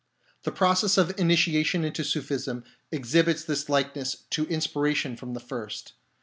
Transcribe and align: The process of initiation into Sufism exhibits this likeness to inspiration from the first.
The 0.41 0.51
process 0.51 0.97
of 0.97 1.13
initiation 1.19 1.85
into 1.85 2.03
Sufism 2.03 2.63
exhibits 2.91 3.43
this 3.43 3.69
likeness 3.69 4.23
to 4.31 4.47
inspiration 4.47 5.15
from 5.15 5.35
the 5.35 5.39
first. 5.39 5.93